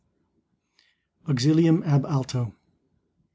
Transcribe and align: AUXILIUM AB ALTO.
AUXILIUM 1.27 1.83
AB 1.83 2.07
ALTO. 2.07 2.55